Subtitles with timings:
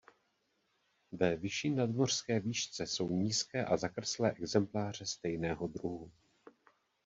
[1.11, 6.11] Ve vyšší nadmořské výšce jsou nízké a zakrslé exempláře stejného druhu.